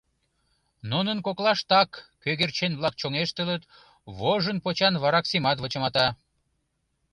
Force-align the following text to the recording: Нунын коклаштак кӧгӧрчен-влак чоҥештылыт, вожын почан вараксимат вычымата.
Нунын 0.91 1.19
коклаштак 1.25 1.89
кӧгӧрчен-влак 2.23 2.93
чоҥештылыт, 2.99 3.63
вожын 4.17 4.57
почан 4.63 4.93
вараксимат 5.03 5.57
вычымата. 5.63 6.07